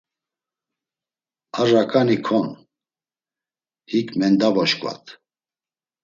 [1.59, 2.47] Ar raǩani kon,
[3.91, 5.05] hik mendavoşkvat.